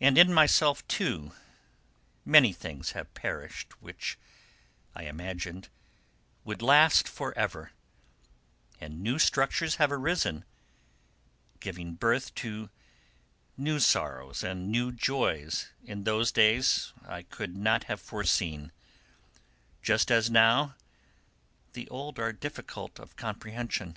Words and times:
And 0.00 0.16
in 0.16 0.32
myself, 0.32 0.86
too, 0.86 1.32
many 2.24 2.52
things 2.52 2.92
have 2.92 3.12
perished 3.14 3.82
which, 3.82 4.16
I 4.94 5.06
imagined, 5.06 5.70
would 6.44 6.62
last 6.62 7.08
for 7.08 7.36
ever, 7.36 7.72
and 8.80 9.00
new 9.00 9.18
structures 9.18 9.74
have 9.74 9.90
arisen, 9.90 10.44
giving 11.58 11.94
birth 11.96 12.32
to 12.36 12.70
new 13.56 13.80
sorrows 13.80 14.44
and 14.44 14.70
new 14.70 14.92
joys 14.92 15.66
which 15.80 15.90
in 15.90 16.04
those 16.04 16.30
days 16.30 16.92
I 17.04 17.22
could 17.24 17.56
not 17.56 17.82
have 17.90 18.00
foreseen, 18.00 18.70
just 19.82 20.12
as 20.12 20.30
now 20.30 20.76
the 21.72 21.88
old 21.88 22.20
are 22.20 22.32
difficult 22.32 23.00
of 23.00 23.16
comprehension. 23.16 23.96